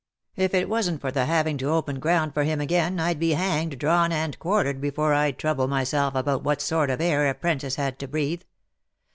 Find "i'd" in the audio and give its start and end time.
2.99-3.19, 5.13-5.37